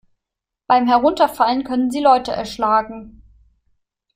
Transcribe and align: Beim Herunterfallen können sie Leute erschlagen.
Beim 0.65 0.87
Herunterfallen 0.87 1.63
können 1.63 1.91
sie 1.91 1.99
Leute 1.99 2.31
erschlagen. 2.31 3.21